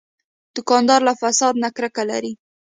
دوکاندار 0.55 1.01
له 1.07 1.13
فساد 1.21 1.53
نه 1.63 1.69
کرکه 1.75 2.03
لري. 2.11 2.33